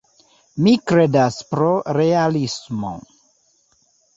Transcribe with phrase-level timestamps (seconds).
[0.67, 1.67] Mi kredas pro
[1.99, 2.95] realismo.